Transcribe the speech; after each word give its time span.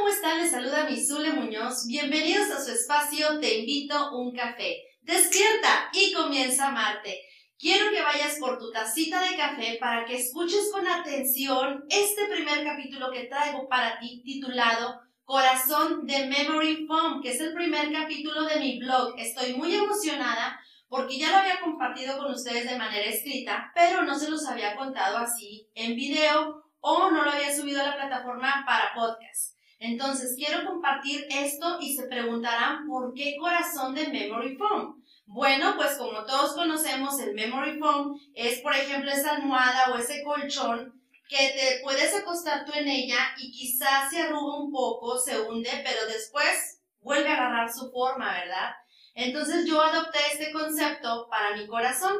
¿cómo 0.00 0.08
están? 0.08 0.38
Les 0.38 0.50
saluda 0.50 0.88
Misule 0.88 1.30
Muñoz. 1.34 1.86
Bienvenidos 1.86 2.50
a 2.50 2.64
su 2.64 2.70
espacio 2.70 3.38
Te 3.38 3.58
invito 3.58 4.16
un 4.16 4.34
café. 4.34 4.82
Despierta 5.02 5.90
y 5.92 6.14
comienza 6.14 6.64
a 6.64 6.68
amarte. 6.70 7.20
Quiero 7.58 7.90
que 7.90 8.00
vayas 8.00 8.38
por 8.38 8.58
tu 8.58 8.72
tacita 8.72 9.22
de 9.22 9.36
café 9.36 9.76
para 9.78 10.06
que 10.06 10.16
escuches 10.16 10.70
con 10.72 10.88
atención 10.88 11.84
este 11.90 12.24
primer 12.28 12.64
capítulo 12.64 13.10
que 13.10 13.24
traigo 13.24 13.68
para 13.68 13.98
ti 13.98 14.22
titulado 14.24 15.02
Corazón 15.26 16.06
de 16.06 16.28
Memory 16.28 16.86
Foam, 16.86 17.20
que 17.20 17.32
es 17.32 17.40
el 17.40 17.52
primer 17.52 17.92
capítulo 17.92 18.44
de 18.44 18.58
mi 18.58 18.78
blog. 18.78 19.18
Estoy 19.18 19.52
muy 19.52 19.74
emocionada 19.74 20.58
porque 20.88 21.18
ya 21.18 21.30
lo 21.30 21.36
había 21.36 21.60
compartido 21.60 22.16
con 22.16 22.32
ustedes 22.32 22.64
de 22.64 22.78
manera 22.78 23.04
escrita, 23.04 23.70
pero 23.74 24.02
no 24.04 24.18
se 24.18 24.30
los 24.30 24.46
había 24.46 24.76
contado 24.76 25.18
así 25.18 25.68
en 25.74 25.94
video 25.94 26.64
o 26.80 27.10
no 27.10 27.22
lo 27.22 27.30
había 27.30 27.54
subido 27.54 27.82
a 27.82 27.88
la 27.88 27.96
plataforma 27.96 28.64
para 28.66 28.94
podcast. 28.94 29.59
Entonces, 29.80 30.34
quiero 30.36 30.66
compartir 30.66 31.26
esto 31.30 31.78
y 31.80 31.96
se 31.96 32.06
preguntarán 32.06 32.86
por 32.86 33.14
qué 33.14 33.36
corazón 33.40 33.94
de 33.94 34.08
Memory 34.08 34.56
Foam. 34.56 35.02
Bueno, 35.24 35.74
pues 35.76 35.96
como 35.96 36.22
todos 36.24 36.52
conocemos, 36.52 37.18
el 37.18 37.34
Memory 37.34 37.78
Foam 37.78 38.20
es, 38.34 38.60
por 38.60 38.74
ejemplo, 38.74 39.10
esa 39.10 39.36
almohada 39.36 39.92
o 39.92 39.96
ese 39.96 40.22
colchón 40.22 41.00
que 41.28 41.36
te 41.36 41.80
puedes 41.82 42.14
acostar 42.14 42.66
tú 42.66 42.72
en 42.74 42.88
ella 42.88 43.18
y 43.38 43.50
quizás 43.52 44.10
se 44.10 44.20
arruga 44.20 44.58
un 44.58 44.70
poco, 44.70 45.18
se 45.18 45.40
hunde, 45.40 45.70
pero 45.82 46.06
después 46.06 46.82
vuelve 47.00 47.30
a 47.30 47.34
agarrar 47.34 47.72
su 47.72 47.90
forma, 47.90 48.32
¿verdad? 48.32 48.72
Entonces 49.14 49.64
yo 49.66 49.80
adopté 49.80 50.18
este 50.30 50.52
concepto 50.52 51.26
para 51.30 51.56
mi 51.56 51.66
corazón 51.66 52.16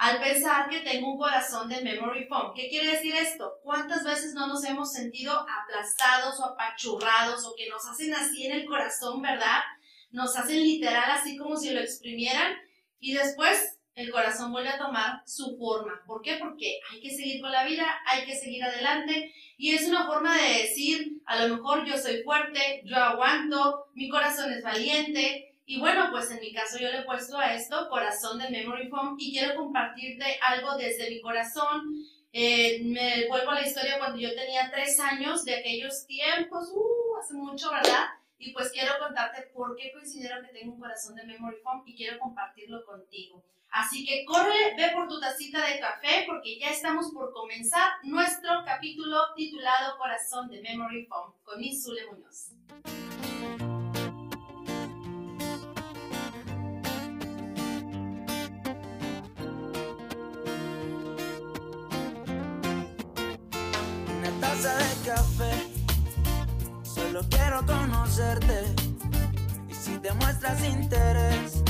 al 0.00 0.18
pensar 0.18 0.70
que 0.70 0.80
tengo 0.80 1.12
un 1.12 1.18
corazón 1.18 1.68
de 1.68 1.82
memory 1.82 2.24
foam. 2.24 2.54
¿Qué 2.54 2.70
quiere 2.70 2.92
decir 2.92 3.14
esto? 3.14 3.58
¿Cuántas 3.62 4.02
veces 4.02 4.32
no 4.32 4.46
nos 4.46 4.64
hemos 4.64 4.90
sentido 4.90 5.30
aplastados 5.30 6.40
o 6.40 6.46
apachurrados 6.46 7.44
o 7.44 7.54
que 7.54 7.68
nos 7.68 7.86
hacen 7.86 8.14
así 8.14 8.46
en 8.46 8.52
el 8.52 8.64
corazón, 8.64 9.20
verdad? 9.20 9.60
Nos 10.10 10.34
hacen 10.38 10.56
literal 10.56 11.10
así 11.10 11.36
como 11.36 11.54
si 11.54 11.68
lo 11.68 11.80
exprimieran 11.80 12.54
y 12.98 13.12
después 13.12 13.78
el 13.94 14.10
corazón 14.10 14.52
vuelve 14.52 14.70
a 14.70 14.78
tomar 14.78 15.22
su 15.26 15.58
forma. 15.58 16.00
¿Por 16.06 16.22
qué? 16.22 16.36
Porque 16.36 16.80
hay 16.90 17.02
que 17.02 17.14
seguir 17.14 17.42
con 17.42 17.52
la 17.52 17.66
vida, 17.66 17.84
hay 18.06 18.24
que 18.24 18.34
seguir 18.34 18.64
adelante 18.64 19.34
y 19.58 19.74
es 19.74 19.86
una 19.86 20.06
forma 20.06 20.34
de 20.34 20.62
decir, 20.62 21.20
a 21.26 21.44
lo 21.44 21.56
mejor 21.56 21.84
yo 21.84 21.98
soy 21.98 22.22
fuerte, 22.22 22.80
yo 22.86 22.96
aguanto, 22.96 23.88
mi 23.92 24.08
corazón 24.08 24.50
es 24.50 24.62
valiente, 24.64 25.58
y 25.70 25.78
bueno, 25.78 26.08
pues 26.10 26.28
en 26.32 26.40
mi 26.40 26.52
caso 26.52 26.80
yo 26.80 26.90
le 26.90 26.98
he 26.98 27.02
puesto 27.04 27.38
a 27.38 27.54
esto 27.54 27.88
corazón 27.88 28.40
de 28.40 28.50
Memory 28.50 28.88
Foam 28.88 29.14
y 29.20 29.30
quiero 29.30 29.54
compartirte 29.54 30.36
algo 30.44 30.76
desde 30.76 31.08
mi 31.08 31.20
corazón. 31.20 31.94
Eh, 32.32 32.80
me 32.82 33.28
vuelvo 33.28 33.52
a 33.52 33.54
la 33.54 33.64
historia 33.64 34.00
cuando 34.00 34.18
yo 34.18 34.34
tenía 34.34 34.68
tres 34.68 34.98
años 34.98 35.44
de 35.44 35.54
aquellos 35.54 36.08
tiempos, 36.08 36.72
uh, 36.74 37.18
hace 37.20 37.34
mucho, 37.34 37.70
¿verdad? 37.70 38.08
Y 38.36 38.52
pues 38.52 38.72
quiero 38.72 38.94
contarte 38.98 39.42
por 39.54 39.76
qué 39.76 39.92
considero 39.92 40.42
que 40.42 40.48
tengo 40.48 40.72
un 40.72 40.80
corazón 40.80 41.14
de 41.14 41.22
Memory 41.22 41.58
Foam 41.62 41.84
y 41.86 41.94
quiero 41.94 42.18
compartirlo 42.18 42.84
contigo. 42.84 43.40
Así 43.70 44.04
que 44.04 44.24
corre, 44.24 44.74
ve 44.76 44.90
por 44.92 45.06
tu 45.06 45.20
tacita 45.20 45.64
de 45.64 45.78
café 45.78 46.24
porque 46.26 46.58
ya 46.58 46.70
estamos 46.70 47.12
por 47.12 47.32
comenzar 47.32 47.92
nuestro 48.02 48.50
capítulo 48.66 49.20
titulado 49.36 49.96
Corazón 49.98 50.48
de 50.48 50.62
Memory 50.62 51.06
Foam 51.06 51.32
con 51.44 51.60
mi 51.60 51.80
Zule 51.80 52.06
De 64.60 64.66
café. 65.06 65.70
Solo 66.82 67.22
quiero 67.30 67.64
conocerte. 67.64 68.66
Y 69.70 69.74
si 69.74 69.96
te 69.96 70.12
muestras 70.12 70.62
interés. 70.62 71.62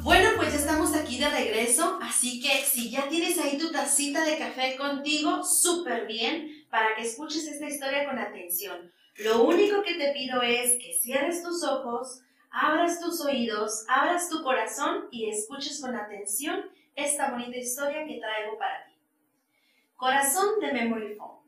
Bueno, 0.00 0.30
pues 0.36 0.54
ya 0.54 0.58
estamos 0.58 0.94
aquí 0.94 1.18
de 1.18 1.28
regreso, 1.28 1.98
así 2.00 2.40
que 2.40 2.64
si 2.64 2.90
ya 2.90 3.10
tienes 3.10 3.38
ahí 3.38 3.58
tu 3.58 3.70
tacita 3.70 4.24
de 4.24 4.38
café 4.38 4.74
contigo, 4.78 5.44
súper 5.44 6.06
bien, 6.06 6.64
para 6.70 6.94
que 6.96 7.02
escuches 7.02 7.46
esta 7.46 7.66
historia 7.66 8.06
con 8.06 8.18
atención. 8.18 8.90
Lo 9.16 9.42
único 9.42 9.82
que 9.82 9.96
te 9.96 10.12
pido 10.12 10.40
es 10.40 10.78
que 10.82 10.98
cierres 10.98 11.42
tus 11.42 11.62
ojos, 11.62 12.22
abras 12.50 13.00
tus 13.00 13.20
oídos, 13.20 13.84
abras 13.86 14.30
tu 14.30 14.42
corazón 14.42 15.08
y 15.10 15.28
escuches 15.28 15.78
con 15.82 15.94
atención 15.94 16.70
esta 16.96 17.32
bonita 17.32 17.58
historia 17.58 18.06
que 18.06 18.18
traigo 18.18 18.56
para 18.58 18.86
ti. 18.86 18.94
Corazón 19.96 20.58
de 20.62 20.72
Memory 20.72 21.16
Foam. 21.16 21.39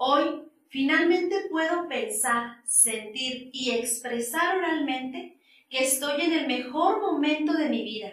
Hoy 0.00 0.44
finalmente 0.68 1.48
puedo 1.50 1.88
pensar, 1.88 2.62
sentir 2.64 3.50
y 3.52 3.72
expresar 3.72 4.56
oralmente 4.56 5.40
que 5.68 5.82
estoy 5.82 6.20
en 6.20 6.34
el 6.34 6.46
mejor 6.46 7.00
momento 7.00 7.52
de 7.54 7.68
mi 7.68 7.82
vida, 7.82 8.12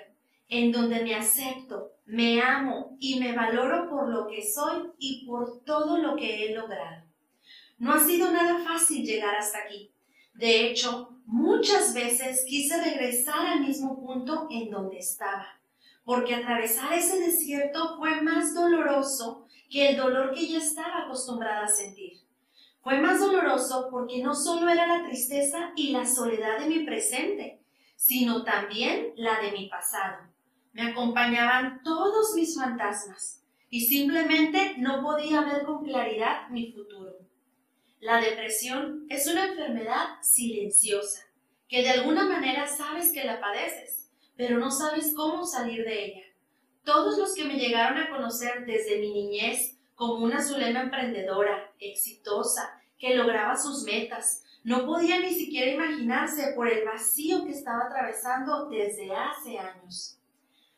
en 0.50 0.72
donde 0.72 1.04
me 1.04 1.14
acepto, 1.14 1.92
me 2.08 2.42
amo 2.42 2.98
y 3.00 3.20
me 3.20 3.34
valoro 3.34 3.88
por 3.88 4.10
lo 4.10 4.26
que 4.26 4.42
soy 4.42 4.94
y 4.98 5.28
por 5.28 5.64
todo 5.64 6.00
lo 6.00 6.16
que 6.16 6.46
he 6.46 6.56
logrado. 6.56 7.06
No 7.78 7.94
ha 7.94 8.00
sido 8.00 8.32
nada 8.32 8.64
fácil 8.66 9.06
llegar 9.06 9.36
hasta 9.36 9.60
aquí. 9.60 9.92
De 10.34 10.68
hecho, 10.68 11.20
muchas 11.28 11.94
veces 11.94 12.46
quise 12.48 12.84
regresar 12.84 13.46
al 13.46 13.62
mismo 13.62 14.04
punto 14.04 14.48
en 14.50 14.72
donde 14.72 14.98
estaba, 14.98 15.62
porque 16.04 16.34
atravesar 16.34 16.94
ese 16.94 17.20
desierto 17.20 17.96
fue 18.00 18.24
más 18.24 18.56
doloroso 18.56 19.45
que 19.70 19.90
el 19.90 19.98
dolor 19.98 20.34
que 20.34 20.48
ya 20.48 20.58
estaba 20.58 21.04
acostumbrada 21.04 21.66
a 21.66 21.68
sentir. 21.68 22.14
Fue 22.82 23.00
más 23.00 23.20
doloroso 23.20 23.88
porque 23.90 24.22
no 24.22 24.36
solo 24.36 24.70
era 24.70 24.86
la 24.86 25.08
tristeza 25.08 25.72
y 25.76 25.92
la 25.92 26.06
soledad 26.06 26.60
de 26.60 26.68
mi 26.68 26.86
presente, 26.86 27.64
sino 27.96 28.44
también 28.44 29.14
la 29.16 29.42
de 29.42 29.52
mi 29.52 29.68
pasado. 29.68 30.28
Me 30.72 30.92
acompañaban 30.92 31.82
todos 31.84 32.36
mis 32.36 32.56
fantasmas 32.56 33.44
y 33.70 33.82
simplemente 33.82 34.76
no 34.78 35.02
podía 35.02 35.42
ver 35.42 35.64
con 35.64 35.84
claridad 35.84 36.48
mi 36.50 36.72
futuro. 36.72 37.14
La 38.00 38.22
depresión 38.22 39.08
es 39.10 39.26
una 39.26 39.48
enfermedad 39.48 40.22
silenciosa, 40.22 41.24
que 41.68 41.82
de 41.82 41.90
alguna 41.90 42.26
manera 42.26 42.68
sabes 42.68 43.12
que 43.12 43.24
la 43.24 43.40
padeces, 43.40 44.12
pero 44.38 44.60
no 44.60 44.70
sabes 44.70 45.14
cómo 45.16 45.46
salir 45.46 45.84
de 45.86 46.06
ella. 46.06 46.24
Todos 46.86 47.18
los 47.18 47.34
que 47.34 47.46
me 47.46 47.56
llegaron 47.56 47.98
a 47.98 48.10
conocer 48.10 48.66
desde 48.66 49.00
mi 49.00 49.12
niñez 49.12 49.76
como 49.96 50.24
una 50.24 50.42
Zulema 50.42 50.82
emprendedora, 50.82 51.72
exitosa, 51.80 52.80
que 53.00 53.16
lograba 53.16 53.58
sus 53.58 53.84
metas, 53.84 54.44
no 54.64 54.86
podían 54.86 55.24
ni 55.24 55.34
siquiera 55.34 55.72
imaginarse 55.72 56.54
por 56.56 56.70
el 56.70 56.86
vacío 56.86 57.44
que 57.44 57.52
estaba 57.52 57.86
atravesando 57.86 58.70
desde 58.70 59.12
hace 59.16 59.58
años. 59.58 60.20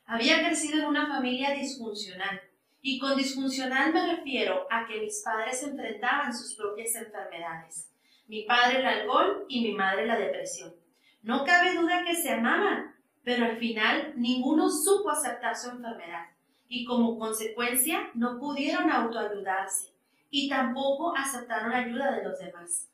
Había 0.05 0.45
crecido 0.45 0.79
en 0.79 0.85
una 0.85 1.07
familia 1.07 1.51
disfuncional, 1.51 2.41
y 2.81 2.99
con 2.99 3.17
disfuncional 3.17 3.93
me 3.93 4.15
refiero 4.15 4.65
a 4.71 4.87
que 4.87 5.01
mis 5.01 5.21
padres 5.23 5.61
enfrentaban 5.63 6.33
sus 6.33 6.55
propias 6.55 6.95
enfermedades. 6.95 7.89
Mi 8.27 8.43
padre 8.43 8.79
el 8.79 8.85
alcohol 8.85 9.45
y 9.49 9.61
mi 9.61 9.73
madre 9.73 10.05
la 10.05 10.17
depresión. 10.17 10.73
No 11.21 11.43
cabe 11.43 11.75
duda 11.75 12.05
que 12.05 12.15
se 12.15 12.31
amaban, 12.31 12.95
pero 13.27 13.43
al 13.43 13.57
final 13.57 14.13
ninguno 14.15 14.69
supo 14.69 15.09
aceptar 15.09 15.53
su 15.53 15.69
enfermedad 15.69 16.27
y 16.69 16.85
como 16.85 17.19
consecuencia 17.19 18.09
no 18.13 18.39
pudieron 18.39 18.89
autoayudarse 18.89 19.89
y 20.31 20.47
tampoco 20.47 21.13
aceptaron 21.13 21.71
la 21.71 21.79
ayuda 21.79 22.15
de 22.15 22.23
los 22.23 22.39
demás. 22.39 22.87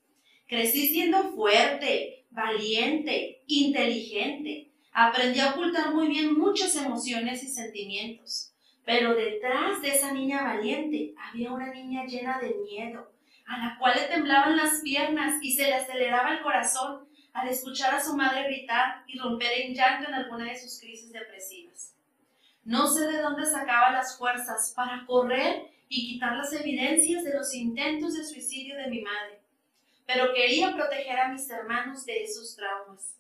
Crecí 0.48 0.88
siendo 0.88 1.22
fuerte, 1.36 2.26
valiente, 2.32 3.44
inteligente. 3.46 4.72
Aprendí 4.92 5.40
a 5.40 5.52
ocultar 5.52 5.94
muy 5.94 6.08
bien 6.08 6.34
muchas 6.34 6.76
emociones 6.78 7.44
y 7.44 7.48
sentimientos. 7.50 8.56
Pero 8.86 9.14
detrás 9.14 9.84
de 9.84 9.90
esa 9.90 10.14
niña 10.14 10.42
valiente 10.42 11.14
había 11.16 11.52
una 11.52 11.72
niña 11.72 12.08
llena 12.08 12.40
de 12.40 12.56
miedo, 12.56 13.08
a 13.46 13.58
la 13.60 13.78
cual 13.78 13.94
le 13.98 14.08
temblaban 14.08 14.58
las 14.58 14.82
piernas 14.82 15.36
y 15.44 15.52
se 15.52 15.68
le 15.68 15.76
aceleraba 15.76 16.34
el 16.34 16.42
corazón 16.42 17.08
al 17.34 17.48
escuchar 17.48 17.96
a 17.96 18.04
su 18.04 18.16
madre 18.16 18.44
gritar 18.44 19.04
y 19.08 19.20
romper 19.20 19.52
en 19.62 19.74
llanto 19.74 20.08
en 20.08 20.14
alguna 20.14 20.46
de 20.46 20.60
sus 20.60 20.80
crisis 20.80 21.12
depresivas. 21.12 21.96
No 22.64 22.88
sé 22.88 23.08
de 23.12 23.22
dónde 23.22 23.46
sacaba 23.46 23.92
las 23.92 24.18
fuerzas 24.18 24.72
para 24.76 25.06
correr 25.06 25.70
y 25.90 26.14
quitar 26.14 26.38
las 26.38 26.54
evidencias 26.54 27.24
de 27.24 27.34
los 27.34 27.54
intentos 27.54 28.16
de 28.16 28.24
suicidio 28.24 28.78
de 28.78 28.88
mi 28.88 29.02
madre, 29.02 29.42
pero 30.06 30.34
quería 30.34 30.74
proteger 30.74 31.20
a 31.20 31.30
mis 31.30 31.50
hermanos 31.50 32.06
de 32.06 32.24
esos 32.24 32.56
traumas. 32.56 33.18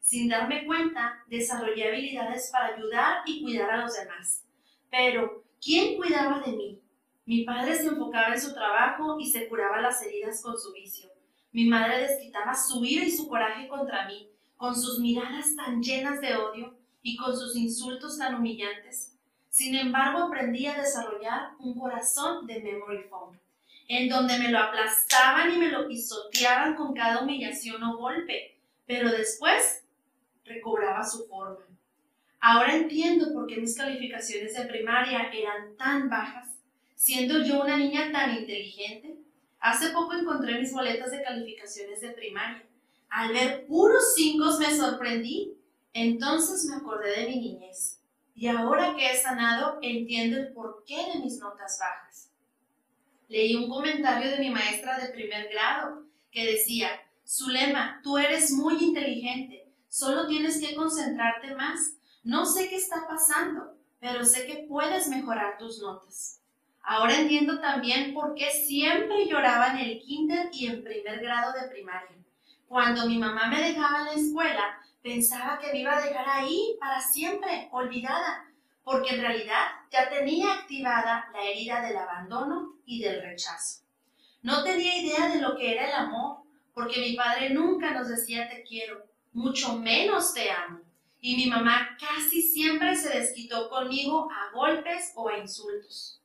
Sin 0.00 0.28
darme 0.28 0.66
cuenta, 0.66 1.24
desarrollé 1.28 1.88
habilidades 1.88 2.50
para 2.52 2.76
ayudar 2.76 3.22
y 3.24 3.42
cuidar 3.42 3.70
a 3.70 3.76
los 3.78 3.94
demás. 3.94 4.44
Pero, 4.90 5.44
¿quién 5.62 5.96
cuidaba 5.96 6.40
de 6.40 6.52
mí? 6.52 6.80
Mi 7.24 7.44
padre 7.44 7.74
se 7.74 7.86
enfocaba 7.86 8.34
en 8.34 8.40
su 8.40 8.52
trabajo 8.52 9.18
y 9.18 9.30
se 9.30 9.48
curaba 9.48 9.80
las 9.80 10.02
heridas 10.02 10.42
con 10.42 10.58
su 10.60 10.74
vicio. 10.74 11.13
Mi 11.54 11.66
madre 11.66 12.00
desquitaba 12.00 12.52
su 12.52 12.84
ira 12.84 13.04
y 13.04 13.12
su 13.12 13.28
coraje 13.28 13.68
contra 13.68 14.08
mí, 14.08 14.28
con 14.56 14.74
sus 14.74 14.98
miradas 14.98 15.54
tan 15.54 15.80
llenas 15.80 16.20
de 16.20 16.34
odio 16.34 16.76
y 17.00 17.14
con 17.14 17.32
sus 17.32 17.54
insultos 17.54 18.18
tan 18.18 18.34
humillantes. 18.34 19.16
Sin 19.50 19.76
embargo, 19.76 20.24
aprendí 20.24 20.66
a 20.66 20.76
desarrollar 20.76 21.52
un 21.60 21.78
corazón 21.78 22.48
de 22.48 22.60
memory 22.60 23.04
foam. 23.04 23.38
en 23.86 24.08
donde 24.08 24.36
me 24.38 24.48
lo 24.48 24.58
aplastaban 24.58 25.54
y 25.54 25.58
me 25.58 25.70
lo 25.70 25.86
pisoteaban 25.86 26.74
con 26.74 26.92
cada 26.92 27.22
humillación 27.22 27.80
o 27.84 27.98
golpe, 27.98 28.58
pero 28.86 29.12
después 29.12 29.84
recobraba 30.44 31.04
su 31.04 31.24
forma. 31.26 31.64
Ahora 32.40 32.74
entiendo 32.74 33.32
por 33.32 33.46
qué 33.46 33.58
mis 33.58 33.76
calificaciones 33.76 34.56
de 34.56 34.64
primaria 34.64 35.30
eran 35.32 35.76
tan 35.76 36.08
bajas, 36.10 36.48
siendo 36.96 37.44
yo 37.44 37.62
una 37.62 37.76
niña 37.76 38.10
tan 38.10 38.36
inteligente. 38.38 39.23
Hace 39.64 39.92
poco 39.92 40.12
encontré 40.12 40.60
mis 40.60 40.74
boletas 40.74 41.10
de 41.10 41.22
calificaciones 41.22 42.02
de 42.02 42.10
primaria. 42.10 42.62
Al 43.08 43.32
ver 43.32 43.66
puros 43.66 44.12
cinco 44.14 44.58
me 44.58 44.76
sorprendí. 44.76 45.56
Entonces 45.94 46.66
me 46.66 46.76
acordé 46.76 47.18
de 47.18 47.28
mi 47.28 47.36
niñez. 47.36 47.98
Y 48.34 48.46
ahora 48.48 48.94
que 48.94 49.10
he 49.10 49.16
sanado, 49.16 49.78
entiendo 49.80 50.36
el 50.36 50.52
porqué 50.52 51.12
de 51.14 51.20
mis 51.20 51.38
notas 51.38 51.78
bajas. 51.80 52.28
Leí 53.28 53.56
un 53.56 53.70
comentario 53.70 54.32
de 54.32 54.38
mi 54.38 54.50
maestra 54.50 54.98
de 54.98 55.14
primer 55.14 55.48
grado 55.48 56.02
que 56.30 56.44
decía, 56.44 56.90
Zulema, 57.26 58.02
tú 58.02 58.18
eres 58.18 58.50
muy 58.52 58.76
inteligente, 58.84 59.72
solo 59.88 60.26
tienes 60.26 60.60
que 60.60 60.74
concentrarte 60.74 61.54
más. 61.54 61.96
No 62.22 62.44
sé 62.44 62.68
qué 62.68 62.76
está 62.76 63.06
pasando, 63.08 63.78
pero 63.98 64.26
sé 64.26 64.44
que 64.44 64.66
puedes 64.68 65.08
mejorar 65.08 65.56
tus 65.56 65.80
notas. 65.80 66.43
Ahora 66.86 67.18
entiendo 67.18 67.60
también 67.60 68.12
por 68.12 68.34
qué 68.34 68.50
siempre 68.50 69.26
lloraba 69.26 69.68
en 69.68 69.78
el 69.78 70.00
kinder 70.00 70.50
y 70.52 70.66
en 70.66 70.84
primer 70.84 71.20
grado 71.20 71.52
de 71.52 71.68
primaria. 71.68 72.16
Cuando 72.68 73.06
mi 73.06 73.18
mamá 73.18 73.46
me 73.48 73.60
dejaba 73.60 74.00
en 74.00 74.04
la 74.04 74.12
escuela, 74.12 74.80
pensaba 75.02 75.58
que 75.58 75.72
me 75.72 75.80
iba 75.80 75.96
a 75.96 76.02
dejar 76.02 76.28
ahí 76.28 76.76
para 76.78 77.00
siempre, 77.00 77.68
olvidada, 77.72 78.46
porque 78.82 79.14
en 79.14 79.22
realidad 79.22 79.64
ya 79.90 80.10
tenía 80.10 80.52
activada 80.52 81.30
la 81.32 81.42
herida 81.42 81.80
del 81.80 81.96
abandono 81.96 82.74
y 82.84 83.02
del 83.02 83.22
rechazo. 83.22 83.82
No 84.42 84.62
tenía 84.62 84.98
idea 84.98 85.28
de 85.28 85.40
lo 85.40 85.56
que 85.56 85.72
era 85.72 85.88
el 85.88 85.94
amor, 85.94 86.42
porque 86.74 87.00
mi 87.00 87.14
padre 87.14 87.50
nunca 87.50 87.92
nos 87.92 88.08
decía 88.08 88.48
te 88.48 88.62
quiero, 88.62 89.06
mucho 89.32 89.78
menos 89.78 90.34
te 90.34 90.50
amo 90.50 90.80
y 91.20 91.36
mi 91.36 91.46
mamá 91.46 91.96
casi 91.98 92.42
siempre 92.42 92.94
se 92.94 93.08
desquitó 93.08 93.70
conmigo 93.70 94.28
a 94.30 94.54
golpes 94.54 95.12
o 95.16 95.30
a 95.30 95.38
insultos. 95.38 96.20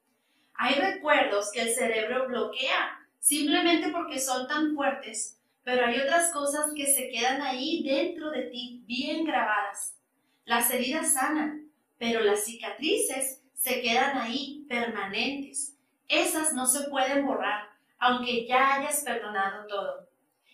Hay 0.62 0.76
recuerdos 0.76 1.52
que 1.54 1.62
el 1.62 1.74
cerebro 1.74 2.28
bloquea 2.28 3.00
simplemente 3.18 3.90
porque 3.90 4.20
son 4.20 4.48
tan 4.48 4.76
fuertes, 4.76 5.40
pero 5.64 5.86
hay 5.86 6.00
otras 6.00 6.32
cosas 6.32 6.72
que 6.76 6.86
se 6.86 7.10
quedan 7.10 7.42
ahí 7.42 7.82
dentro 7.84 8.30
de 8.30 8.44
ti 8.44 8.84
bien 8.86 9.24
grabadas. 9.24 9.96
Las 10.44 10.70
heridas 10.70 11.14
sanan, 11.14 11.72
pero 11.98 12.20
las 12.20 12.44
cicatrices 12.44 13.42
se 13.54 13.82
quedan 13.82 14.18
ahí 14.18 14.66
permanentes. 14.68 15.78
Esas 16.08 16.54
no 16.54 16.66
se 16.66 16.90
pueden 16.90 17.26
borrar, 17.26 17.70
aunque 17.98 18.46
ya 18.46 18.76
hayas 18.76 19.04
perdonado 19.04 19.66
todo. 19.68 20.10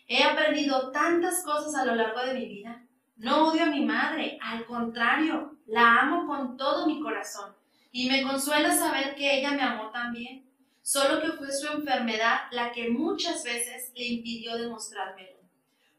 He 0.07 0.23
aprendido 0.23 0.91
tantas 0.91 1.43
cosas 1.43 1.73
a 1.75 1.83
lo 1.83 1.95
largo 1.95 2.21
de 2.21 2.35
mi 2.35 2.45
vida 2.45 2.85
no 3.17 3.47
odio 3.47 3.63
a 3.63 3.67
mi 3.67 3.85
madre, 3.85 4.37
al 4.41 4.65
contrario, 4.65 5.55
la 5.67 6.01
amo 6.01 6.27
con 6.27 6.57
todo 6.57 6.85
mi 6.85 7.01
corazón 7.01 7.55
y 7.97 8.09
me 8.09 8.23
consuela 8.23 8.75
saber 8.75 9.15
que 9.15 9.39
ella 9.39 9.51
me 9.51 9.61
amó 9.61 9.89
también, 9.89 10.45
solo 10.81 11.21
que 11.21 11.31
fue 11.37 11.49
su 11.49 11.65
enfermedad 11.67 12.41
la 12.51 12.73
que 12.73 12.89
muchas 12.89 13.41
veces 13.45 13.93
le 13.95 14.03
impidió 14.03 14.57
demostrármelo. 14.57 15.39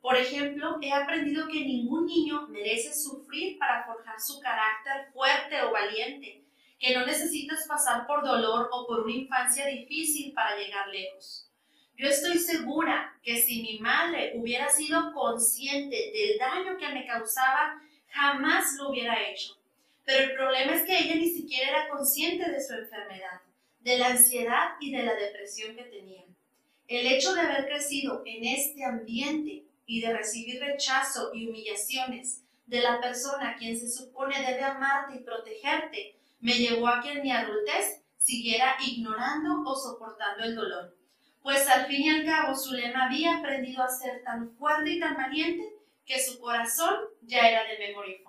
Por 0.02 0.14
ejemplo, 0.14 0.76
he 0.82 0.92
aprendido 0.92 1.48
que 1.48 1.64
ningún 1.64 2.04
niño 2.04 2.48
merece 2.48 2.92
sufrir 2.92 3.58
para 3.58 3.86
forjar 3.86 4.20
su 4.20 4.38
carácter 4.40 5.10
fuerte 5.14 5.62
o 5.62 5.72
valiente, 5.72 6.44
que 6.78 6.94
no 6.94 7.06
necesitas 7.06 7.66
pasar 7.66 8.06
por 8.06 8.22
dolor 8.22 8.68
o 8.72 8.86
por 8.86 9.04
una 9.04 9.14
infancia 9.14 9.64
difícil 9.64 10.34
para 10.34 10.54
llegar 10.54 10.88
lejos. 10.88 11.50
Yo 11.96 12.08
estoy 12.08 12.36
segura 12.36 13.18
que 13.22 13.38
si 13.38 13.62
mi 13.62 13.78
madre 13.78 14.34
hubiera 14.34 14.68
sido 14.68 15.14
consciente 15.14 16.12
del 16.12 16.38
daño 16.38 16.76
que 16.76 16.90
me 16.90 17.06
causaba, 17.06 17.80
jamás 18.10 18.74
lo 18.76 18.90
hubiera 18.90 19.30
hecho. 19.30 19.56
Pero 20.06 20.24
el 20.24 20.34
problema 20.34 20.74
es 20.74 20.82
que 20.84 20.98
ella 20.98 21.16
ni 21.16 21.28
siquiera 21.28 21.68
era 21.68 21.88
consciente 21.90 22.50
de 22.50 22.62
su 22.62 22.72
enfermedad, 22.72 23.42
de 23.80 23.98
la 23.98 24.06
ansiedad 24.08 24.70
y 24.80 24.96
de 24.96 25.02
la 25.02 25.14
depresión 25.14 25.76
que 25.76 25.82
tenía. 25.82 26.24
El 26.88 27.06
hecho 27.06 27.34
de 27.34 27.42
haber 27.42 27.66
crecido 27.66 28.22
en 28.24 28.44
este 28.44 28.82
ambiente 28.82 29.66
y 29.84 30.00
de 30.00 30.16
recibir 30.16 30.58
rechazo 30.60 31.34
y 31.34 31.46
humillaciones 31.46 32.42
de 32.64 32.80
la 32.80 33.00
persona 33.02 33.50
a 33.50 33.56
quien 33.56 33.78
se 33.78 33.90
supone 33.90 34.38
debe 34.38 34.62
amarte 34.62 35.16
y 35.16 35.24
protegerte, 35.24 36.16
me 36.40 36.54
llevó 36.54 36.88
a 36.88 37.02
que 37.02 37.12
en 37.12 37.22
mi 37.22 37.32
adultez 37.32 38.02
siguiera 38.16 38.76
ignorando 38.80 39.62
o 39.68 39.76
soportando 39.76 40.44
el 40.44 40.54
dolor 40.54 40.96
pues 41.46 41.64
al 41.68 41.86
fin 41.86 42.02
y 42.02 42.08
al 42.08 42.24
cabo 42.24 42.56
Zulema 42.56 43.06
había 43.06 43.36
aprendido 43.36 43.80
a 43.80 43.88
ser 43.88 44.24
tan 44.24 44.50
fuerte 44.56 44.90
y 44.90 44.98
tan 44.98 45.14
valiente 45.14 45.62
que 46.04 46.18
su 46.18 46.40
corazón 46.40 46.96
ya 47.22 47.48
era 47.48 47.62
de 47.62 47.78
Memory 47.78 48.16
Foam. 48.16 48.25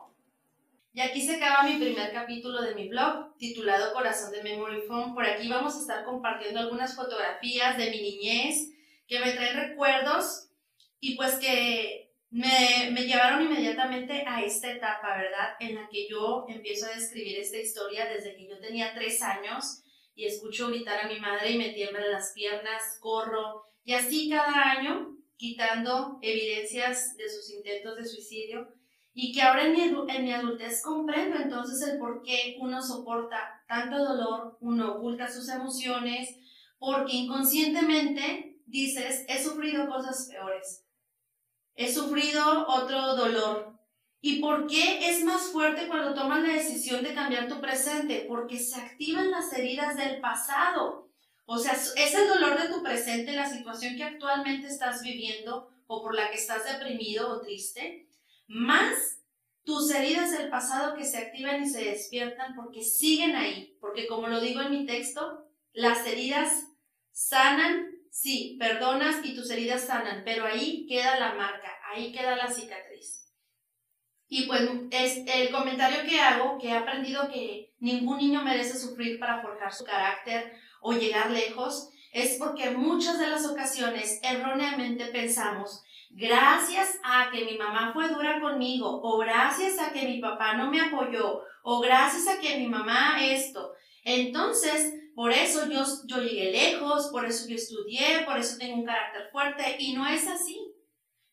Y 0.97 1.01
aquí 1.01 1.21
se 1.21 1.35
acaba 1.35 1.61
mi 1.61 1.75
primer 1.75 2.11
capítulo 2.11 2.59
de 2.59 2.73
mi 2.73 2.87
blog, 2.87 3.37
titulado 3.37 3.93
Corazón 3.93 4.31
de 4.31 4.41
Memory 4.41 4.81
Foam. 4.87 5.13
Por 5.13 5.23
aquí 5.27 5.47
vamos 5.47 5.75
a 5.75 5.81
estar 5.81 6.03
compartiendo 6.03 6.59
algunas 6.59 6.95
fotografías 6.95 7.77
de 7.77 7.91
mi 7.91 8.01
niñez 8.01 8.71
que 9.07 9.19
me 9.19 9.33
traen 9.33 9.57
recuerdos 9.57 10.49
y 10.99 11.15
pues 11.15 11.35
que 11.35 12.15
me, 12.31 12.89
me, 12.93 13.05
llevaron 13.05 13.43
inmediatamente 13.43 14.23
a 14.25 14.41
esta 14.41 14.71
etapa, 14.71 15.15
¿verdad? 15.17 15.49
En 15.59 15.75
la 15.75 15.87
que 15.87 16.09
yo 16.09 16.47
empiezo 16.49 16.87
a 16.87 16.95
describir 16.95 17.37
esta 17.37 17.57
historia 17.57 18.07
desde 18.07 18.35
que 18.35 18.47
yo 18.47 18.57
tenía 18.59 18.95
tres 18.95 19.21
años 19.21 19.83
y 20.15 20.25
escucho 20.25 20.69
gritar 20.69 21.05
a 21.05 21.07
mi 21.07 21.19
madre 21.19 21.51
y 21.51 21.59
me 21.59 21.73
tiemblan 21.73 22.11
las 22.11 22.33
piernas, 22.33 22.97
corro, 23.01 23.67
y 23.83 23.93
así 23.93 24.31
cada 24.31 24.71
año 24.71 25.15
quitando 25.35 26.17
evidencias 26.23 27.15
de 27.17 27.29
sus 27.29 27.51
intentos 27.53 27.97
de 27.97 28.05
suicidio 28.07 28.76
y 29.19 29.31
que 29.31 29.41
ahora 29.41 29.65
en 29.65 29.73
mi, 29.73 29.81
en 29.81 30.23
mi 30.25 30.31
adultez 30.31 30.83
comprendo 30.83 31.37
entonces 31.37 31.89
el 31.89 31.97
por 31.97 32.21
qué 32.21 32.55
uno 32.59 32.83
soporta 32.83 33.63
tanto 33.67 33.97
dolor, 33.97 34.59
uno 34.61 34.93
oculta 34.93 35.27
sus 35.27 35.49
emociones, 35.49 36.37
porque 36.77 37.15
inconscientemente 37.15 38.61
dices, 38.67 39.25
he 39.27 39.43
sufrido 39.43 39.89
cosas 39.89 40.27
peores, 40.29 40.85
he 41.73 41.91
sufrido 41.91 42.67
otro 42.67 43.15
dolor, 43.15 43.75
¿Y 44.19 44.39
por 44.41 44.65
qué 44.67 45.09
es 45.09 45.23
más 45.23 45.43
fuerte 45.51 45.87
cuando 45.87 46.13
tomas 46.13 46.41
la 46.41 46.53
decisión 46.53 47.03
de 47.03 47.13
cambiar 47.13 47.47
tu 47.47 47.61
presente? 47.61 48.25
Porque 48.27 48.57
se 48.57 48.75
activan 48.75 49.29
las 49.29 49.53
heridas 49.53 49.95
del 49.95 50.19
pasado. 50.19 51.11
O 51.45 51.57
sea, 51.57 51.73
es 51.73 52.13
el 52.15 52.27
dolor 52.27 52.59
de 52.59 52.67
tu 52.67 52.81
presente, 52.81 53.31
la 53.33 53.47
situación 53.47 53.95
que 53.95 54.03
actualmente 54.03 54.67
estás 54.67 55.03
viviendo 55.03 55.69
o 55.85 56.01
por 56.01 56.15
la 56.15 56.31
que 56.31 56.35
estás 56.35 56.65
deprimido 56.65 57.29
o 57.29 57.41
triste, 57.41 58.07
más 58.47 59.21
tus 59.63 59.91
heridas 59.91 60.31
del 60.31 60.49
pasado 60.49 60.95
que 60.95 61.03
se 61.03 61.17
activan 61.17 61.61
y 61.61 61.69
se 61.69 61.83
despiertan 61.83 62.55
porque 62.55 62.81
siguen 62.81 63.35
ahí. 63.35 63.77
Porque 63.81 64.07
como 64.07 64.27
lo 64.27 64.39
digo 64.39 64.61
en 64.61 64.71
mi 64.71 64.85
texto, 64.85 65.45
las 65.73 66.07
heridas 66.07 66.67
sanan, 67.11 67.85
sí, 68.09 68.55
perdonas 68.59 69.23
y 69.25 69.35
tus 69.35 69.49
heridas 69.51 69.85
sanan, 69.85 70.23
pero 70.23 70.45
ahí 70.45 70.85
queda 70.87 71.19
la 71.19 71.33
marca, 71.33 71.69
ahí 71.91 72.11
queda 72.11 72.35
la 72.35 72.49
cicatriz. 72.49 73.27
Y 74.29 74.45
pues 74.45 74.69
es 74.91 75.23
el 75.25 75.51
comentario 75.51 76.03
que 76.03 76.19
hago, 76.19 76.57
que 76.57 76.67
he 76.67 76.73
aprendido 76.73 77.29
que 77.29 77.73
ningún 77.79 78.17
niño 78.17 78.43
merece 78.43 78.77
sufrir 78.77 79.19
para 79.19 79.41
forjar 79.41 79.73
su 79.73 79.85
carácter 79.85 80.53
o 80.81 80.93
llegar 80.93 81.31
lejos, 81.31 81.89
es 82.11 82.37
porque 82.37 82.71
muchas 82.71 83.19
de 83.19 83.27
las 83.27 83.45
ocasiones 83.45 84.19
erróneamente 84.23 85.05
pensamos, 85.07 85.83
gracias 86.09 86.99
a 87.03 87.29
que 87.31 87.45
mi 87.45 87.57
mamá 87.57 87.91
fue 87.93 88.07
dura 88.09 88.39
conmigo, 88.39 89.01
o 89.03 89.17
gracias 89.17 89.79
a 89.79 89.91
que 89.91 90.07
mi 90.07 90.19
papá 90.19 90.53
no 90.55 90.69
me 90.69 90.81
apoyó, 90.81 91.41
o 91.63 91.79
gracias 91.79 92.27
a 92.27 92.39
que 92.39 92.57
mi 92.57 92.67
mamá 92.67 93.23
esto. 93.23 93.73
Entonces, 94.03 94.93
por 95.15 95.31
eso 95.31 95.67
yo, 95.69 95.83
yo 96.05 96.21
llegué 96.21 96.51
lejos, 96.51 97.09
por 97.11 97.25
eso 97.25 97.47
yo 97.49 97.55
estudié, 97.55 98.23
por 98.25 98.37
eso 98.37 98.57
tengo 98.57 98.75
un 98.75 98.85
carácter 98.85 99.29
fuerte, 99.31 99.75
y 99.79 99.93
no 99.93 100.07
es 100.07 100.27
así. 100.27 100.59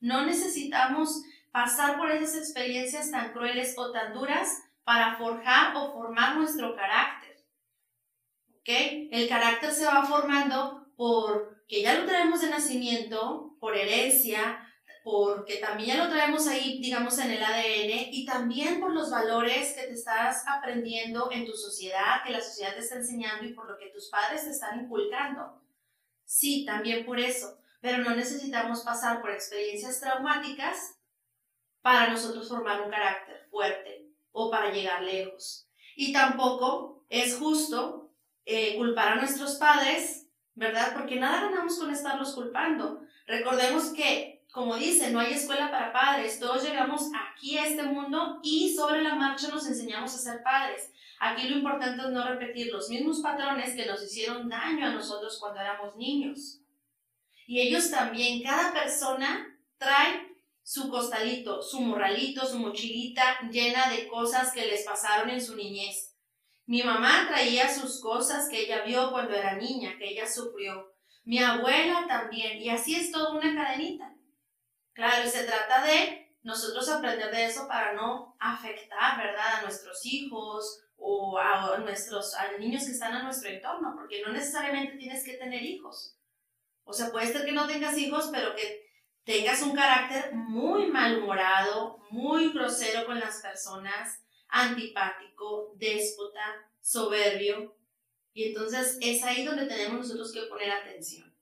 No 0.00 0.26
necesitamos 0.26 1.22
pasar 1.52 1.96
por 1.96 2.10
esas 2.10 2.36
experiencias 2.36 3.10
tan 3.10 3.32
crueles 3.32 3.74
o 3.78 3.92
tan 3.92 4.12
duras 4.12 4.48
para 4.82 5.16
forjar 5.16 5.76
o 5.76 5.92
formar 5.92 6.36
nuestro 6.36 6.74
carácter. 6.74 7.36
¿Ok? 8.48 9.08
El 9.12 9.28
carácter 9.28 9.70
se 9.70 9.86
va 9.86 10.04
formando 10.04 10.88
porque 10.96 11.82
ya 11.82 11.98
lo 11.98 12.06
traemos 12.06 12.40
de 12.40 12.50
nacimiento, 12.50 13.56
por 13.60 13.76
herencia, 13.76 14.63
porque 15.04 15.56
también 15.56 15.98
lo 15.98 16.08
traemos 16.08 16.48
ahí, 16.48 16.78
digamos, 16.80 17.18
en 17.18 17.30
el 17.30 17.42
ADN 17.44 18.08
y 18.10 18.24
también 18.24 18.80
por 18.80 18.90
los 18.90 19.10
valores 19.10 19.74
que 19.74 19.82
te 19.82 19.92
estás 19.92 20.42
aprendiendo 20.48 21.28
en 21.30 21.44
tu 21.44 21.52
sociedad, 21.52 22.24
que 22.24 22.32
la 22.32 22.40
sociedad 22.40 22.72
te 22.72 22.80
está 22.80 22.96
enseñando 22.96 23.44
y 23.44 23.52
por 23.52 23.70
lo 23.70 23.76
que 23.76 23.90
tus 23.90 24.08
padres 24.08 24.44
te 24.44 24.50
están 24.50 24.80
inculcando. 24.80 25.60
Sí, 26.24 26.64
también 26.64 27.04
por 27.04 27.20
eso, 27.20 27.58
pero 27.82 27.98
no 27.98 28.16
necesitamos 28.16 28.80
pasar 28.80 29.20
por 29.20 29.30
experiencias 29.30 30.00
traumáticas 30.00 30.96
para 31.82 32.08
nosotros 32.08 32.48
formar 32.48 32.80
un 32.80 32.90
carácter 32.90 33.46
fuerte 33.50 34.08
o 34.32 34.50
para 34.50 34.72
llegar 34.72 35.02
lejos. 35.02 35.68
Y 35.96 36.14
tampoco 36.14 37.04
es 37.10 37.36
justo 37.36 38.10
eh, 38.46 38.74
culpar 38.78 39.08
a 39.08 39.16
nuestros 39.16 39.56
padres 39.56 40.24
¿verdad? 40.54 40.92
Porque 40.94 41.16
nada 41.16 41.48
ganamos 41.48 41.78
con 41.78 41.90
estarlos 41.90 42.34
culpando. 42.34 43.02
Recordemos 43.26 43.92
que, 43.92 44.33
como 44.54 44.76
dice, 44.76 45.10
no 45.10 45.18
hay 45.18 45.32
escuela 45.32 45.68
para 45.68 45.92
padres, 45.92 46.38
todos 46.38 46.62
llegamos 46.62 47.10
aquí 47.12 47.58
a 47.58 47.66
este 47.66 47.82
mundo 47.82 48.38
y 48.40 48.72
sobre 48.72 49.02
la 49.02 49.16
marcha 49.16 49.48
nos 49.48 49.66
enseñamos 49.66 50.14
a 50.14 50.18
ser 50.18 50.44
padres. 50.44 50.92
Aquí 51.18 51.48
lo 51.48 51.56
importante 51.56 52.00
es 52.00 52.08
no 52.10 52.24
repetir 52.24 52.72
los 52.72 52.88
mismos 52.88 53.18
patrones 53.18 53.74
que 53.74 53.84
nos 53.84 54.00
hicieron 54.04 54.48
daño 54.48 54.86
a 54.86 54.92
nosotros 54.92 55.38
cuando 55.40 55.60
éramos 55.60 55.96
niños. 55.96 56.60
Y 57.48 57.62
ellos 57.62 57.90
también, 57.90 58.44
cada 58.44 58.72
persona 58.72 59.58
trae 59.76 60.36
su 60.62 60.88
costalito, 60.88 61.60
su 61.60 61.80
morralito, 61.80 62.46
su 62.46 62.60
mochilita 62.60 63.40
llena 63.50 63.90
de 63.90 64.06
cosas 64.06 64.52
que 64.52 64.66
les 64.66 64.84
pasaron 64.84 65.30
en 65.30 65.44
su 65.44 65.56
niñez. 65.56 66.14
Mi 66.66 66.84
mamá 66.84 67.26
traía 67.26 67.68
sus 67.68 68.00
cosas 68.00 68.48
que 68.48 68.66
ella 68.66 68.84
vio 68.84 69.10
cuando 69.10 69.34
era 69.34 69.56
niña, 69.56 69.98
que 69.98 70.10
ella 70.10 70.28
sufrió. 70.28 70.94
Mi 71.24 71.40
abuela 71.40 72.04
también, 72.06 72.62
y 72.62 72.70
así 72.70 72.94
es 72.94 73.10
toda 73.10 73.32
una 73.32 73.52
cadenita. 73.52 74.13
Claro, 74.94 75.26
y 75.26 75.30
se 75.30 75.44
trata 75.44 75.84
de 75.84 76.32
nosotros 76.42 76.88
aprender 76.88 77.30
de 77.30 77.46
eso 77.46 77.66
para 77.66 77.94
no 77.94 78.36
afectar, 78.38 79.18
¿verdad?, 79.18 79.58
a 79.58 79.62
nuestros 79.62 80.04
hijos 80.06 80.84
o 80.96 81.36
a 81.38 81.78
nuestros 81.78 82.34
a 82.34 82.56
niños 82.58 82.84
que 82.84 82.92
están 82.92 83.12
a 83.12 83.24
nuestro 83.24 83.50
entorno, 83.50 83.94
porque 83.96 84.22
no 84.22 84.32
necesariamente 84.32 84.96
tienes 84.96 85.24
que 85.24 85.34
tener 85.34 85.62
hijos. 85.62 86.16
O 86.84 86.92
sea, 86.92 87.10
puede 87.10 87.26
ser 87.26 87.44
que 87.44 87.52
no 87.52 87.66
tengas 87.66 87.98
hijos, 87.98 88.28
pero 88.30 88.54
que 88.54 88.88
tengas 89.24 89.62
un 89.62 89.74
carácter 89.74 90.32
muy 90.34 90.86
malhumorado, 90.86 91.98
muy 92.10 92.52
grosero 92.52 93.04
con 93.04 93.18
las 93.18 93.40
personas, 93.40 94.20
antipático, 94.48 95.72
déspota, 95.76 96.70
soberbio. 96.80 97.76
Y 98.32 98.48
entonces 98.48 98.98
es 99.00 99.24
ahí 99.24 99.44
donde 99.44 99.66
tenemos 99.66 100.00
nosotros 100.00 100.32
que 100.32 100.42
poner 100.42 100.70
atención. 100.70 101.33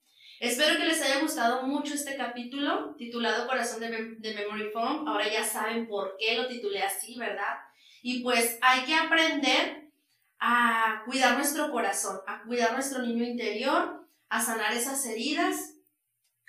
Espero 0.42 0.76
que 0.76 0.86
les 0.86 1.00
haya 1.00 1.20
gustado 1.20 1.62
mucho 1.68 1.94
este 1.94 2.16
capítulo 2.16 2.96
titulado 2.98 3.46
Corazón 3.46 3.78
de, 3.78 4.16
de 4.18 4.34
Memory 4.34 4.70
Foam. 4.72 5.06
Ahora 5.06 5.32
ya 5.32 5.44
saben 5.44 5.86
por 5.86 6.16
qué 6.18 6.36
lo 6.36 6.48
titulé 6.48 6.82
así, 6.82 7.16
¿verdad? 7.16 7.58
Y 8.02 8.24
pues 8.24 8.58
hay 8.60 8.82
que 8.82 8.96
aprender 8.96 9.92
a 10.40 11.04
cuidar 11.06 11.36
nuestro 11.36 11.70
corazón, 11.70 12.18
a 12.26 12.42
cuidar 12.42 12.72
nuestro 12.72 13.02
niño 13.02 13.22
interior, 13.22 14.04
a 14.28 14.40
sanar 14.42 14.72
esas 14.72 15.06
heridas, 15.06 15.76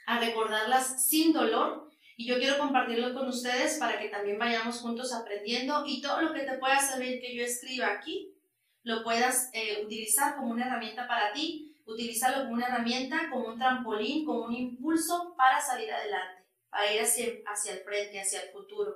a 0.08 0.18
recordarlas 0.18 1.08
sin 1.08 1.32
dolor 1.32 1.92
y 2.18 2.26
yo 2.26 2.40
quiero 2.40 2.58
compartirlo 2.58 3.14
con 3.14 3.28
ustedes 3.28 3.78
para 3.78 4.00
que 4.00 4.10
también 4.10 4.40
vayamos 4.40 4.80
juntos 4.80 5.14
aprendiendo 5.14 5.84
y 5.86 6.02
todo 6.02 6.20
lo 6.20 6.34
que 6.34 6.42
te 6.42 6.58
pueda 6.58 6.80
servir 6.80 7.22
que 7.22 7.36
yo 7.36 7.44
escriba 7.44 7.92
aquí, 7.92 8.34
lo 8.82 9.04
puedas 9.04 9.52
eh, 9.54 9.84
utilizar 9.86 10.36
como 10.36 10.50
una 10.50 10.66
herramienta 10.66 11.08
para 11.08 11.32
ti, 11.32 11.73
utilizarlo 11.86 12.44
como 12.44 12.54
una 12.54 12.68
herramienta, 12.68 13.30
como 13.30 13.48
un 13.48 13.60
trampolín, 13.60 14.26
como 14.26 14.46
un 14.46 14.54
impulso 14.54 15.34
para 15.36 15.60
salir 15.60 15.92
adelante, 15.92 16.44
para 16.70 16.94
ir 16.94 17.02
hacia, 17.02 17.28
hacia 17.46 17.74
el 17.74 17.80
frente, 17.80 18.20
hacia 18.20 18.42
el 18.42 18.50
futuro. 18.50 18.94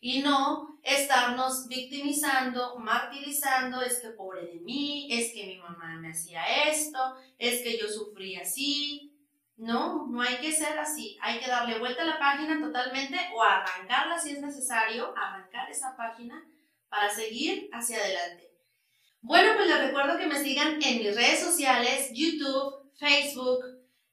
Y 0.00 0.20
no 0.20 0.78
estarnos 0.82 1.66
victimizando, 1.68 2.78
martirizando, 2.78 3.80
es 3.80 4.00
que 4.00 4.10
pobre 4.10 4.46
de 4.46 4.60
mí, 4.60 5.08
es 5.10 5.32
que 5.32 5.46
mi 5.46 5.58
mamá 5.58 5.96
me 6.00 6.10
hacía 6.10 6.44
esto, 6.68 6.98
es 7.38 7.62
que 7.62 7.78
yo 7.78 7.88
sufrí 7.88 8.36
así, 8.36 9.16
no, 9.56 10.06
no 10.06 10.20
hay 10.20 10.36
que 10.36 10.52
ser 10.52 10.78
así. 10.78 11.16
Hay 11.20 11.40
que 11.40 11.48
darle 11.48 11.78
vuelta 11.78 12.02
a 12.02 12.06
la 12.06 12.18
página 12.18 12.60
totalmente 12.60 13.18
o 13.34 13.42
arrancarla 13.42 14.18
si 14.18 14.32
es 14.32 14.40
necesario, 14.40 15.14
arrancar 15.16 15.70
esa 15.70 15.96
página 15.96 16.44
para 16.88 17.08
seguir 17.10 17.70
hacia 17.72 17.98
adelante. 17.98 18.45
Bueno, 19.26 19.54
pues 19.56 19.66
les 19.66 19.80
recuerdo 19.80 20.16
que 20.16 20.26
me 20.28 20.40
sigan 20.40 20.80
en 20.80 20.98
mis 20.98 21.16
redes 21.16 21.40
sociales, 21.40 22.12
YouTube, 22.14 22.92
Facebook, 22.96 23.58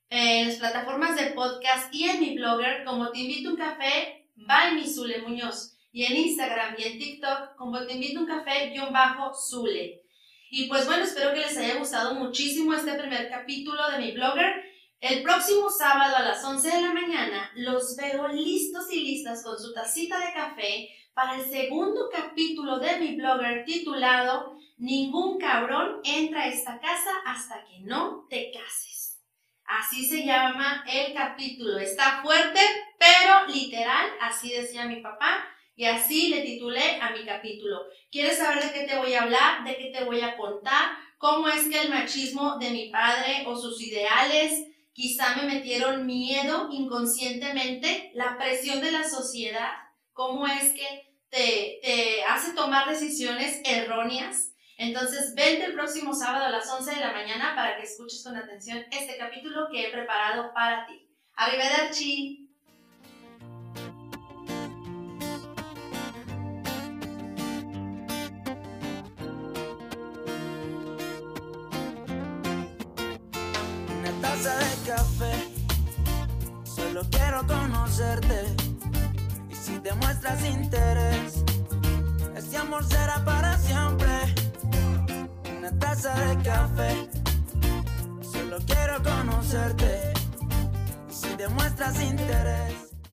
en 0.10 0.48
las 0.48 0.58
plataformas 0.58 1.15
de 1.15 1.34
podcast 1.34 1.93
y 1.93 2.10
en 2.10 2.20
mi 2.20 2.36
blogger 2.36 2.84
como 2.84 3.12
Te 3.12 3.20
Invito 3.20 3.51
un 3.51 3.55
Café, 3.55 4.27
by 4.36 4.74
mi 4.74 4.91
Zule 4.91 5.22
Muñoz. 5.22 5.77
Y 5.91 6.05
en 6.05 6.17
Instagram 6.17 6.74
y 6.79 6.84
en 6.86 6.98
TikTok 6.98 7.55
como 7.58 7.86
Te 7.86 7.93
Invito 7.93 8.22
un 8.22 8.25
Café-Zule. 8.25 10.01
Y 10.50 10.67
pues 10.67 10.88
bueno, 10.88 11.03
espero 11.03 11.32
que 11.32 11.41
les 11.41 11.55
haya 11.58 11.75
gustado 11.75 12.15
muchísimo 12.15 12.74
este 12.74 12.96
primer 12.96 13.29
capítulo 13.29 13.91
de 13.91 14.00
mi 14.00 14.13
blogger. 14.13 14.63
El 15.00 15.22
próximo 15.22 15.70
sábado 15.70 16.15
a 16.15 16.24
las 16.24 16.43
11 16.43 16.75
de 16.75 16.82
la 16.82 16.91
mañana 16.91 17.51
los 17.53 17.96
veo 17.98 18.29
listos 18.29 18.91
y 18.91 19.03
listas 19.03 19.43
con 19.43 19.60
su 19.60 19.74
tacita 19.74 20.17
de 20.17 20.34
café 20.34 20.89
para 21.13 21.36
el 21.36 21.46
segundo 21.46 22.10
capítulo 22.12 22.79
de 22.79 23.00
mi 23.00 23.15
blogger 23.15 23.65
titulado 23.65 24.58
Ningún 24.77 25.38
cabrón 25.38 26.01
entra 26.03 26.41
a 26.41 26.48
esta 26.48 26.79
casa 26.79 27.12
hasta 27.25 27.63
que 27.65 27.79
no 27.82 28.25
te 28.29 28.51
cases. 28.51 29.22
Así 29.65 30.05
se 30.05 30.25
llama 30.25 30.84
el 30.88 31.13
capítulo. 31.13 31.77
Está 31.77 32.22
fuerte, 32.22 32.60
pero 32.98 33.48
literal, 33.48 34.10
así 34.20 34.51
decía 34.51 34.86
mi 34.86 34.98
papá. 35.01 35.48
Y 35.75 35.86
así 35.86 36.29
le 36.29 36.41
titulé 36.41 37.00
a 37.00 37.12
mi 37.12 37.24
capítulo. 37.24 37.82
¿Quieres 38.12 38.38
saber 38.38 38.63
de 38.63 38.74
qué 38.74 38.86
te 38.86 38.98
voy 38.98 39.13
a 39.13 39.24
hablar? 39.24 39.63
¿De 39.63 39.77
qué 39.77 39.91
te 39.96 40.03
voy 40.03 40.22
a 40.22 40.36
contar? 40.36 40.98
¿Cómo 41.17 41.48
es 41.48 41.67
que 41.70 41.82
el 41.82 41.89
machismo 41.89 42.58
de 42.58 42.72
mi 42.72 42.89
padre 42.89 43.46
o 43.48 43.55
sus 43.55 43.82
ideales 43.82 44.67
quizá 44.91 45.36
me 45.38 45.43
metieron 45.43 46.05
miedo 46.05 46.67
inconscientemente, 46.72 48.12
la 48.13 48.38
presión 48.38 48.82
de 48.82 48.91
la 48.91 49.08
sociedad, 49.08 49.72
cómo 50.13 50.48
es 50.48 50.72
que 50.72 51.13
te, 51.29 51.79
te 51.82 52.24
hace 52.24 52.53
tomar 52.53 52.89
decisiones 52.89 53.62
erróneas. 53.65 54.53
Entonces, 54.77 55.34
vente 55.36 55.65
el 55.65 55.74
próximo 55.74 56.13
sábado 56.13 56.46
a 56.46 56.50
las 56.50 56.70
11 56.70 56.96
de 56.96 57.00
la 57.00 57.13
mañana 57.13 57.53
para 57.55 57.77
que 57.77 57.84
escuches 57.84 58.24
con 58.24 58.36
atención 58.36 58.84
este 58.91 59.17
capítulo 59.17 59.67
que 59.72 59.88
he 59.88 59.91
preparado 59.91 60.53
para 60.53 60.86
ti. 60.86 61.08
Arrivederci. 61.36 62.43
de 74.43 74.91
café. 74.91 75.32
Solo 76.65 77.01
quiero 77.10 77.48
conocerte. 77.48 78.73
Y 79.84 79.86
si 79.86 79.90
te 79.90 79.96
muestras 79.96 80.46
interés, 80.46 81.44
ese 82.38 82.58
amor 82.58 82.86
será 82.86 83.24
para 83.25 83.58
siempre. 83.58 84.08
Una 85.58 85.78
taza 85.78 86.13
de 86.13 86.42
café. 86.42 87.10
Solo 88.22 88.58
quiero 88.66 89.04
conocerte. 89.04 90.13
Si 91.10 91.28
te 91.36 91.50
muestras 91.50 92.02
interés. 92.02 92.83